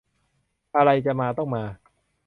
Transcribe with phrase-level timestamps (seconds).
[0.75, 1.63] อะไรจะมาต้องมา